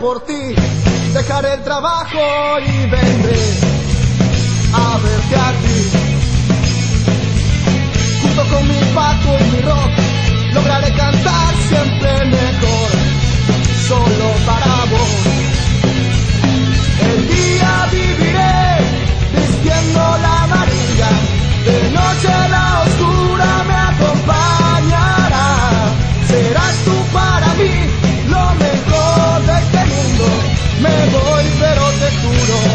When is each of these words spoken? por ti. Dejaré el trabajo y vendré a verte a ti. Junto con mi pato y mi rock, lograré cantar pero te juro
por 0.00 0.20
ti. 0.20 0.54
Dejaré 1.12 1.54
el 1.54 1.64
trabajo 1.64 2.18
y 2.60 2.86
vendré 2.88 3.38
a 4.72 4.98
verte 4.98 5.36
a 5.36 5.52
ti. 5.62 5.78
Junto 8.22 8.42
con 8.54 8.68
mi 8.68 8.80
pato 8.94 9.36
y 9.38 9.56
mi 9.56 9.60
rock, 9.62 10.54
lograré 10.54 10.92
cantar 10.92 11.57
pero 31.58 31.92
te 31.92 32.10
juro 32.16 32.67